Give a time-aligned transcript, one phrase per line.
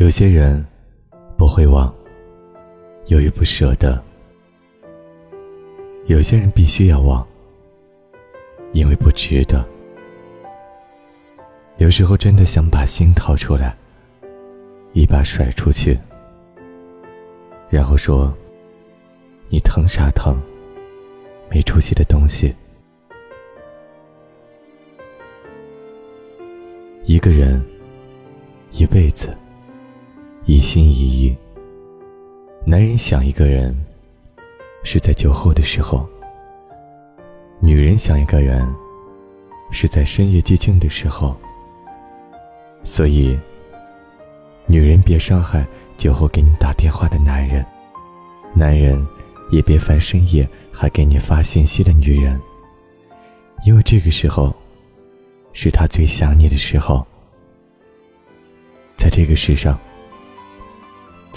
[0.00, 0.64] 有些人
[1.36, 1.94] 不会忘，
[3.08, 4.00] 由于不舍得；
[6.06, 7.22] 有些人必须要忘，
[8.72, 9.62] 因为不值得。
[11.76, 13.76] 有时候真的想把心掏出来，
[14.94, 16.00] 一把甩出去，
[17.68, 18.32] 然后说
[19.52, 20.34] ：“你疼啥疼？
[21.50, 22.56] 没出息的东西。”
[27.04, 27.62] 一个人，
[28.72, 29.36] 一辈子。
[30.50, 31.36] 一心一意。
[32.66, 33.72] 男人想一个人，
[34.82, 36.04] 是在酒后的时候；
[37.60, 38.68] 女人想一个人，
[39.70, 41.36] 是在深夜寂静的时候。
[42.82, 43.38] 所以，
[44.66, 45.64] 女人别伤害
[45.96, 47.64] 酒后给你打电话的男人，
[48.52, 49.06] 男人
[49.52, 52.40] 也别烦深夜还给你发信息的女人，
[53.64, 54.52] 因为这个时候，
[55.52, 57.06] 是他最想你的时候。
[58.96, 59.78] 在这个世上。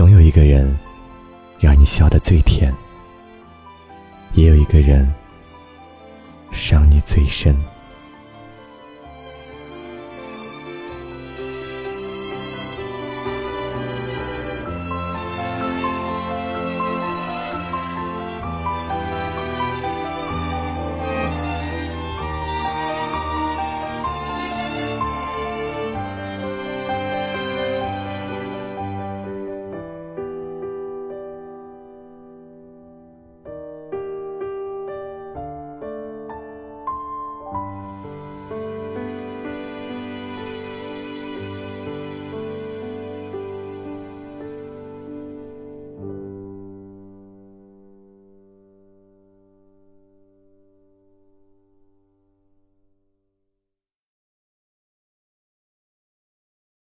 [0.00, 0.74] 总有一个人，
[1.58, 2.72] 让你笑得最甜；
[4.32, 5.06] 也有一个人，
[6.50, 7.54] 伤你最深。